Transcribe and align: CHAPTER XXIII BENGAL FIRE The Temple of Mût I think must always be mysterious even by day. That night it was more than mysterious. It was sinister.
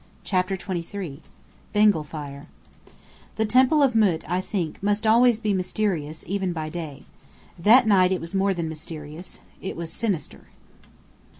CHAPTER 0.23 0.55
XXIII 0.55 1.21
BENGAL 1.73 2.03
FIRE 2.05 2.47
The 3.35 3.45
Temple 3.45 3.83
of 3.83 3.93
Mût 3.93 4.23
I 4.27 4.41
think 4.41 4.81
must 4.81 5.05
always 5.05 5.39
be 5.39 5.53
mysterious 5.53 6.23
even 6.25 6.53
by 6.53 6.69
day. 6.69 7.03
That 7.59 7.85
night 7.85 8.11
it 8.11 8.19
was 8.19 8.33
more 8.33 8.55
than 8.55 8.67
mysterious. 8.67 9.41
It 9.61 9.75
was 9.75 9.93
sinister. 9.93 10.45